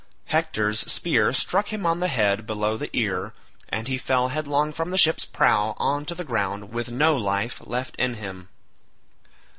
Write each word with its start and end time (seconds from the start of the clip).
Hector's 0.25 0.79
spear 0.91 1.31
struck 1.31 1.67
him 1.67 1.85
on 1.85 1.99
the 1.99 2.07
head 2.07 2.47
below 2.47 2.75
the 2.75 2.89
ear, 2.91 3.35
and 3.69 3.87
he 3.87 3.99
fell 3.99 4.29
headlong 4.29 4.73
from 4.73 4.89
the 4.89 4.97
ship's 4.97 5.25
prow 5.25 5.75
on 5.77 6.07
to 6.07 6.15
the 6.15 6.23
ground 6.23 6.73
with 6.73 6.89
no 6.89 7.15
life 7.15 7.61
left 7.63 7.95
in 7.97 8.15
him. 8.15 8.49